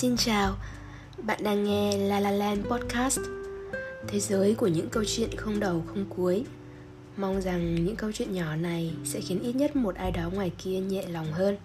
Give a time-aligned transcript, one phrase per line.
[0.00, 0.56] Xin chào,
[1.22, 3.18] bạn đang nghe La La Land Podcast.
[4.08, 6.44] Thế giới của những câu chuyện không đầu không cuối.
[7.16, 10.52] Mong rằng những câu chuyện nhỏ này sẽ khiến ít nhất một ai đó ngoài
[10.58, 11.56] kia nhẹ lòng hơn.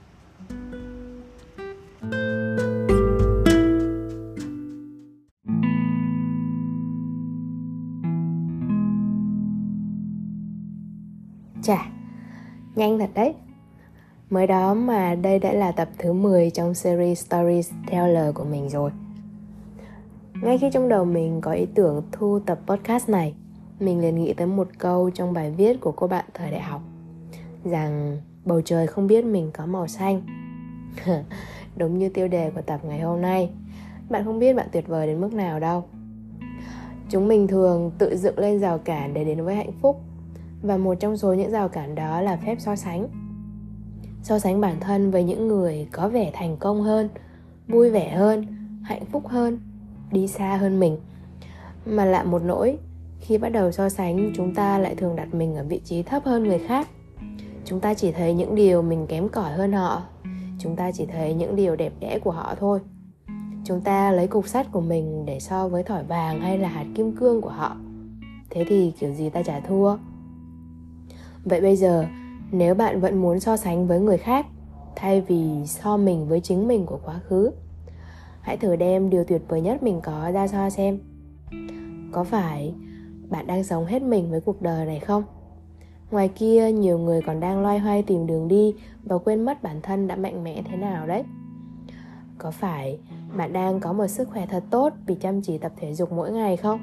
[11.63, 11.85] Chà,
[12.75, 13.33] nhanh thật đấy.
[14.35, 18.43] Mới đó mà đây đã là tập thứ 10 trong series Stories theo lời của
[18.43, 18.91] mình rồi.
[20.41, 23.33] Ngay khi trong đầu mình có ý tưởng thu tập podcast này,
[23.79, 26.81] Mình liền nghĩ tới một câu trong bài viết của cô bạn thời đại học,
[27.63, 30.21] Rằng bầu trời không biết mình có màu xanh.
[31.77, 33.49] Đúng như tiêu đề của tập ngày hôm nay,
[34.09, 35.83] Bạn không biết bạn tuyệt vời đến mức nào đâu.
[37.09, 40.01] Chúng mình thường tự dựng lên rào cản để đến với hạnh phúc,
[40.61, 43.24] Và một trong số những rào cản đó là phép so sánh
[44.25, 47.09] so sánh bản thân với những người có vẻ thành công hơn,
[47.67, 48.45] vui vẻ hơn,
[48.83, 49.59] hạnh phúc hơn,
[50.11, 50.97] đi xa hơn mình.
[51.85, 52.77] Mà lạ một nỗi,
[53.19, 56.25] khi bắt đầu so sánh, chúng ta lại thường đặt mình ở vị trí thấp
[56.25, 56.87] hơn người khác.
[57.65, 60.03] Chúng ta chỉ thấy những điều mình kém cỏi hơn họ,
[60.59, 62.79] chúng ta chỉ thấy những điều đẹp đẽ của họ thôi.
[63.65, 66.85] Chúng ta lấy cục sắt của mình để so với thỏi vàng hay là hạt
[66.95, 67.77] kim cương của họ.
[68.49, 69.97] Thế thì kiểu gì ta trả thua?
[71.43, 72.05] Vậy bây giờ
[72.51, 74.45] nếu bạn vẫn muốn so sánh với người khác,
[74.95, 77.51] thay vì so mình với chính mình của quá khứ,
[78.41, 80.99] hãy thử đem điều tuyệt vời nhất mình có ra so xem.
[82.11, 82.73] Có phải
[83.29, 85.23] bạn đang sống hết mình với cuộc đời này không?
[86.11, 89.81] Ngoài kia, nhiều người còn đang loay hoay tìm đường đi và quên mất bản
[89.81, 91.23] thân đã mạnh mẽ thế nào đấy.
[92.37, 92.99] Có phải
[93.37, 96.31] bạn đang có một sức khỏe thật tốt vì chăm chỉ tập thể dục mỗi
[96.31, 96.79] ngày không?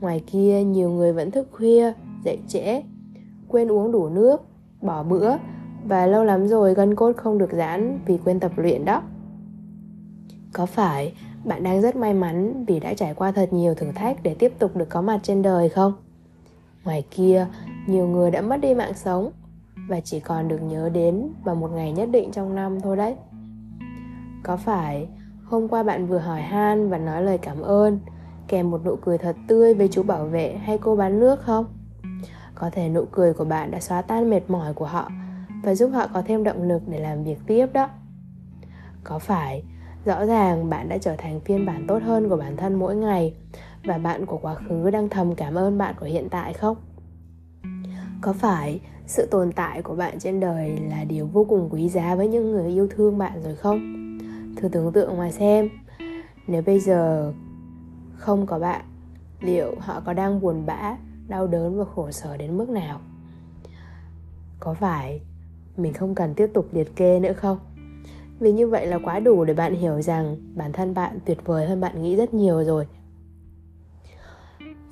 [0.00, 1.92] Ngoài kia, nhiều người vẫn thức khuya,
[2.24, 2.82] dậy trễ,
[3.48, 4.42] quên uống đủ nước
[4.80, 5.36] bỏ bữa.
[5.84, 9.02] Và lâu lắm rồi gân cốt không được giãn vì quên tập luyện đó.
[10.52, 14.22] Có phải bạn đang rất may mắn vì đã trải qua thật nhiều thử thách
[14.22, 15.92] để tiếp tục được có mặt trên đời không?
[16.84, 17.46] Ngoài kia,
[17.86, 19.30] nhiều người đã mất đi mạng sống
[19.88, 23.16] và chỉ còn được nhớ đến vào một ngày nhất định trong năm thôi đấy.
[24.42, 25.08] Có phải
[25.44, 27.98] hôm qua bạn vừa hỏi han và nói lời cảm ơn,
[28.48, 31.64] kèm một nụ cười thật tươi với chú bảo vệ hay cô bán nước không?
[32.58, 35.10] Có thể nụ cười của bạn đã xóa tan mệt mỏi của họ
[35.62, 37.88] và giúp họ có thêm động lực để làm việc tiếp đó.
[39.04, 39.62] Có phải,
[40.04, 43.34] rõ ràng bạn đã trở thành phiên bản tốt hơn của bản thân mỗi ngày
[43.84, 46.76] và bạn của quá khứ đang thầm cảm ơn bạn của hiện tại không?
[48.20, 52.14] Có phải sự tồn tại của bạn trên đời là điều vô cùng quý giá
[52.14, 54.08] với những người yêu thương bạn rồi không?
[54.56, 55.68] Thử tưởng tượng mà xem,
[56.46, 57.32] nếu bây giờ
[58.14, 58.84] không có bạn,
[59.40, 60.96] liệu họ có đang buồn bã
[61.28, 63.00] đau đớn và khổ sở đến mức nào?
[64.60, 65.20] Có phải
[65.76, 67.58] mình không cần tiếp tục liệt kê nữa không?
[68.40, 71.66] Vì như vậy là quá đủ để bạn hiểu rằng bản thân bạn tuyệt vời
[71.66, 72.86] hơn bạn nghĩ rất nhiều rồi.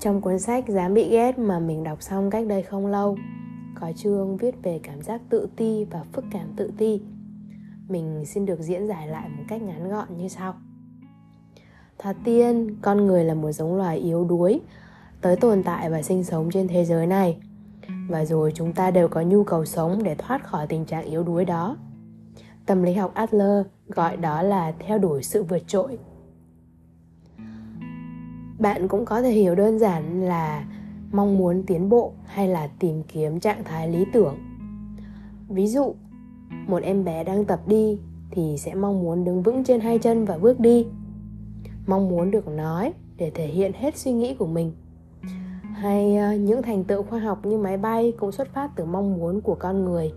[0.00, 3.16] Trong cuốn sách dám bị ghét mà mình đọc xong cách đây không lâu,
[3.80, 7.00] có chương viết về cảm giác tự ti và phức cảm tự ti.
[7.88, 10.54] Mình xin được diễn giải lại một cách ngắn gọn như sau.
[11.98, 14.60] Thoạt tiên, con người là một giống loài yếu đuối
[15.26, 17.36] tới tồn tại và sinh sống trên thế giới này.
[18.08, 21.22] Và rồi chúng ta đều có nhu cầu sống để thoát khỏi tình trạng yếu
[21.22, 21.76] đuối đó,
[22.66, 25.98] tâm lý học adler gọi đó là theo đuổi sự vượt trội.
[28.58, 30.64] Bạn cũng có thể hiểu đơn giản là
[31.12, 34.38] mong muốn tiến bộ hay là tìm kiếm trạng thái lý tưởng.
[35.48, 35.94] Ví dụ,
[36.66, 37.98] một em bé đang tập đi
[38.30, 40.86] thì sẽ mong muốn đứng vững trên hai chân và bước đi.
[41.86, 44.72] Mong muốn được nói để thể hiện hết suy nghĩ của mình
[45.86, 49.18] hay ờ, những thành tựu khoa học như máy bay cũng xuất phát từ mong
[49.18, 50.12] muốn của con người.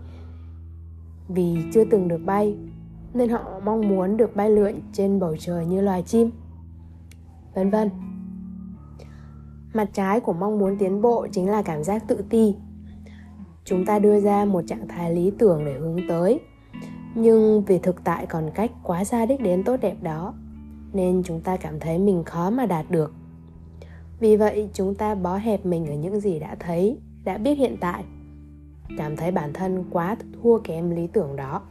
[1.28, 2.56] Vì chưa từng được bay,
[3.14, 6.30] nên họ mong muốn được bay lượn trên bầu trời như loài chim,
[7.54, 7.90] vân vân.
[9.74, 12.54] Mặt trái của mong muốn tiến bộ chính là cảm giác tự ti.
[13.64, 16.40] Chúng ta đưa ra một trạng thái lý tưởng để hướng tới,
[17.14, 20.34] nhưng vì thực tại còn cách quá xa đích đến tốt đẹp đó,
[20.92, 23.19] nên chúng ta cảm thấy mình khó mà đạt được
[24.20, 27.76] vì vậy, chúng ta bó hẹp mình ở những gì đã thấy, đã biết hiện
[27.80, 28.04] tại.
[28.98, 31.62] Cảm thấy bản thân quá thua kém lý tưởng đó.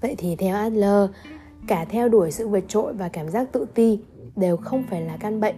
[0.00, 1.10] Vậy thì theo adler,
[1.68, 4.00] cả theo đuổi sự vượt trội và cảm giác tự ti
[4.36, 5.56] đều không phải là căn bệnh,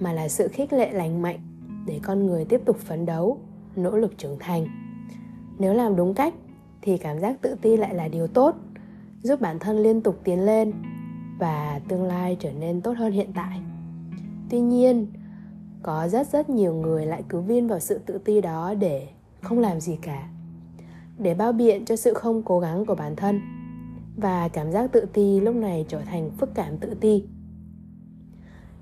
[0.00, 1.38] mà là sự khích lệ lành mạnh
[1.86, 3.38] để con người tiếp tục phấn đấu,
[3.76, 4.66] nỗ lực trưởng thành.
[5.58, 6.34] Nếu làm đúng cách,
[6.82, 8.56] thì cảm giác tự ti lại là điều tốt,
[9.22, 10.72] giúp bản thân liên tục tiến lên
[11.38, 13.60] và tương lai trở nên tốt hơn hiện tại
[14.50, 15.06] tuy nhiên,
[15.82, 19.08] có rất rất nhiều người lại cứ viên vào sự tự ti đó để
[19.42, 20.28] không làm gì cả,
[21.18, 23.40] để bao biện cho sự không cố gắng của bản thân.
[24.16, 27.24] Và cảm giác tự ti lúc này trở thành phức cảm tự ti.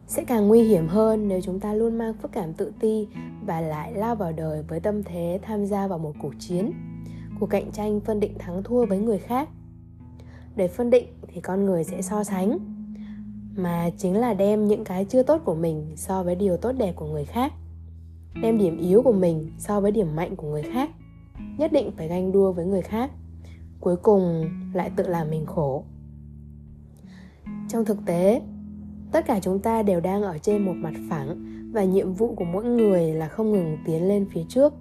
[0.06, 3.08] Sẽ càng nguy hiểm hơn nếu chúng ta luôn mang phức cảm tự ti
[3.46, 6.72] và lại lao vào đời với tâm thế tham gia vào một cuộc chiến,
[7.40, 9.48] cuộc cạnh tranh phân định thắng thua với người khác.
[10.56, 12.73] Để phân định thì con người sẽ so sánh
[13.56, 16.92] mà chính là đem những cái chưa tốt của mình so với điều tốt đẹp
[16.96, 17.52] của người khác.
[18.42, 20.90] Đem điểm yếu của mình so với điểm mạnh của người khác.
[21.58, 23.10] Nhất định phải ganh đua với người khác.
[23.80, 25.84] Cuối cùng lại tự làm mình khổ.
[27.68, 28.42] Trong thực tế,
[29.12, 32.44] tất cả chúng ta đều đang ở trên một mặt phẳng và nhiệm vụ của
[32.44, 34.74] mỗi người là không ngừng tiến lên phía trước.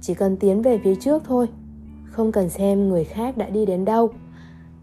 [0.00, 1.48] Chỉ cần tiến về phía trước thôi,
[2.04, 4.10] không cần xem người khác đã đi đến đâu.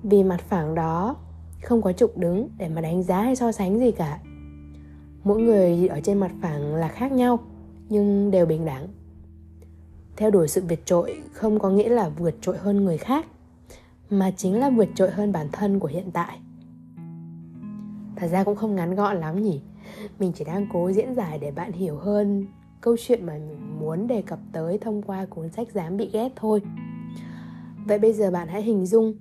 [0.03, 1.15] Vì mặt phẳng đó
[1.63, 4.19] không có trục đứng để mà đánh giá hay so sánh gì cả.
[5.23, 7.39] Mỗi người ở trên mặt phẳng là khác nhau,
[7.89, 8.87] nhưng đều bình đẳng.
[10.17, 13.25] Theo đuổi sự vượt trội không có nghĩa là vượt trội hơn người khác,
[14.09, 16.39] mà chính là vượt trội hơn bản thân của hiện tại.
[18.15, 19.61] Thật ra cũng không ngắn gọn lắm nhỉ.
[20.19, 22.45] Mình chỉ đang cố diễn giải để bạn hiểu hơn
[22.81, 26.29] câu chuyện mà mình muốn đề cập tới thông qua cuốn sách dám bị ghét
[26.35, 26.61] thôi.
[27.85, 29.13] Vậy bây giờ bạn hãy hình dung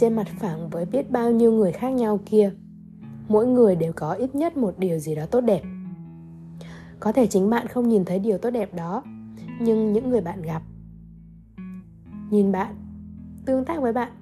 [0.00, 2.52] trên mặt phẳng với biết bao nhiêu người khác nhau kia.
[3.28, 5.62] Mỗi người đều có ít nhất một điều gì đó tốt đẹp.
[7.00, 9.02] Có thể chính bạn không nhìn thấy điều tốt đẹp đó,
[9.60, 10.62] nhưng những người bạn gặp,
[12.30, 12.74] nhìn bạn,
[13.46, 14.12] tương tác với bạn,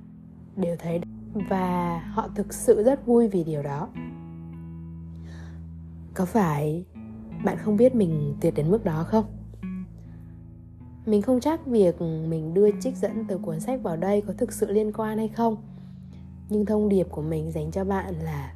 [0.56, 1.00] đều thấy
[1.48, 3.88] và họ thực sự rất vui vì điều đó.
[6.14, 6.84] Có phải
[7.44, 9.37] bạn không biết mình tuyệt đến mức đó không?
[11.08, 14.52] Mình không chắc việc mình đưa trích dẫn từ cuốn sách vào đây có thực
[14.52, 15.56] sự liên quan hay không.
[16.48, 18.54] Nhưng thông điệp của mình dành cho bạn là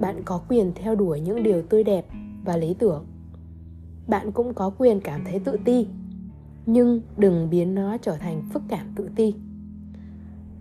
[0.00, 2.06] bạn có quyền theo đuổi những điều tươi đẹp
[2.44, 3.06] và lý tưởng.
[4.06, 5.86] Bạn cũng có quyền cảm thấy tự ti,
[6.66, 9.34] nhưng đừng biến nó trở thành phức cảm tự ti.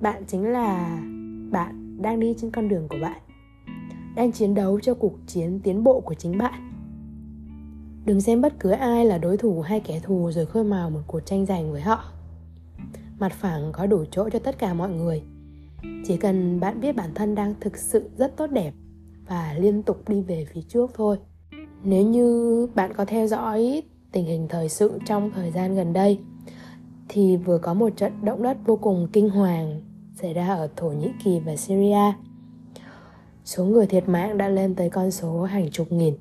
[0.02, 1.02] Bạn chính là
[1.52, 3.22] bạn đang đi trên con đường của bạn,
[4.16, 6.71] đang chiến đấu cho cuộc chiến tiến bộ của chính bạn
[8.06, 11.02] đừng xem bất cứ ai là đối thủ hay kẻ thù rồi khơi mào một
[11.08, 12.04] cuộc tranh giành với họ
[13.20, 15.24] mặt phẳng có đủ chỗ cho tất cả mọi người
[16.06, 18.74] chỉ cần bạn biết bản thân đang thực sự rất tốt đẹp
[19.28, 21.18] và liên tục đi về phía trước thôi
[21.84, 26.20] nếu như bạn có theo dõi tình hình thời sự trong thời gian gần đây,
[27.10, 29.82] thì vừa có một trận động đất vô cùng kinh hoàng
[30.16, 32.14] xảy ra ở Thổ Nhĩ Kỳ và Syria.
[33.46, 36.16] Số người thiệt mạng đã lên tới con số hàng chục nghìn.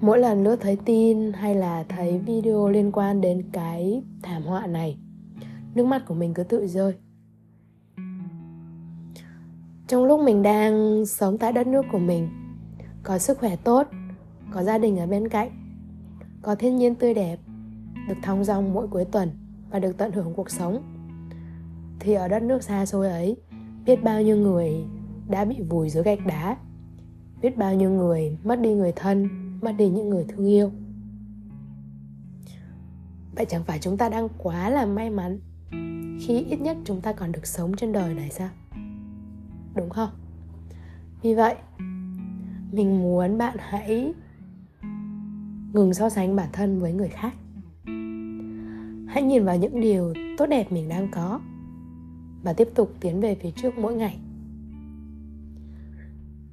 [0.00, 4.66] Mỗi lần lướt thấy tin hay là thấy video liên quan đến cái thảm họa
[4.66, 4.98] này,
[5.74, 6.94] nước mắt của mình cứ tự rơi.
[9.86, 12.28] Trong lúc mình đang sống tại đất nước của mình,
[13.02, 13.86] có sức khỏe tốt,
[14.52, 15.50] có gia đình ở bên cạnh,
[16.42, 17.38] có thiên nhiên tươi đẹp,
[18.08, 19.30] được thong dong mỗi cuối tuần
[19.70, 20.82] và được tận hưởng cuộc sống
[22.00, 23.36] thì ở đất nước xa xôi ấy
[23.86, 24.84] biết bao nhiêu người
[25.28, 26.56] đã bị vùi dưới gạch đá
[27.42, 30.70] biết bao nhiêu người mất đi người thân mà để những người thương yêu.
[33.36, 35.40] Vậy chẳng phải chúng ta đang quá là may mắn
[36.20, 38.48] khi ít nhất chúng ta còn được sống trên đời này sao?
[39.74, 40.10] Đúng không?
[41.22, 41.54] Vì vậy,
[42.72, 44.12] mình muốn bạn hãy
[45.72, 47.34] ngừng so sánh bản thân với người khác.
[49.08, 51.40] Hãy nhìn vào những điều tốt đẹp mình đang có
[52.42, 54.18] và tiếp tục tiến về phía trước mỗi ngày.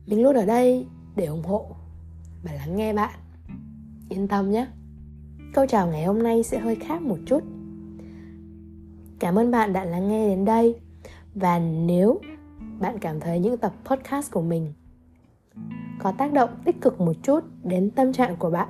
[0.07, 1.75] Mình luôn ở đây để ủng hộ
[2.45, 3.19] và lắng nghe bạn.
[4.09, 4.67] Yên tâm nhé.
[5.53, 7.43] Câu chào ngày hôm nay sẽ hơi khác một chút.
[9.19, 10.75] Cảm ơn bạn đã lắng nghe đến đây.
[11.35, 12.21] Và nếu
[12.79, 14.73] bạn cảm thấy những tập podcast của mình
[15.99, 18.67] có tác động tích cực một chút đến tâm trạng của bạn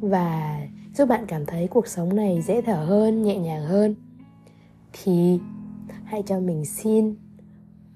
[0.00, 0.60] và
[0.94, 3.94] giúp bạn cảm thấy cuộc sống này dễ thở hơn, nhẹ nhàng hơn,
[4.92, 5.40] thì
[6.04, 7.14] hãy cho mình xin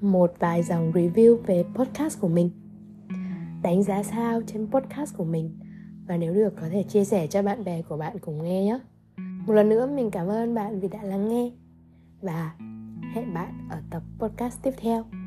[0.00, 2.50] một vài dòng review về podcast của mình
[3.62, 5.58] đánh giá sao trên podcast của mình?
[6.06, 8.78] Và nếu được, có thể chia sẻ cho bạn bè của bạn cùng nghe nhé.
[9.46, 11.50] Một lần nữa, mình cảm ơn bạn vì đã lắng nghe.
[12.20, 12.54] Và
[13.14, 15.21] hẹn bạn ở tập podcast tiếp theo.